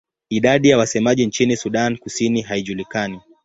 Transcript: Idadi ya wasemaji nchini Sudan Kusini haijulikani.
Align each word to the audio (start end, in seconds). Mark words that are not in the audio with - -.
Idadi 0.29 0.69
ya 0.69 0.77
wasemaji 0.77 1.25
nchini 1.25 1.57
Sudan 1.57 1.97
Kusini 1.97 2.41
haijulikani. 2.41 3.21